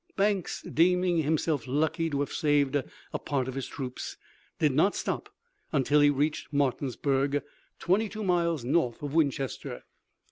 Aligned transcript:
Banks, 0.15 0.63
deeming 0.63 1.19
himself 1.19 1.67
lucky 1.67 2.09
to 2.09 2.21
have 2.21 2.33
saved 2.33 2.75
a 2.75 3.19
part 3.19 3.47
of 3.47 3.53
his 3.53 3.67
troops, 3.67 4.17
did 4.57 4.71
not 4.71 4.95
stop 4.95 5.29
until 5.71 5.99
he 6.01 6.09
reached 6.09 6.51
Martinsburg, 6.51 7.43
twenty 7.77 8.09
two 8.09 8.23
miles 8.23 8.65
north 8.65 9.03
of 9.03 9.13
Winchester. 9.13 9.83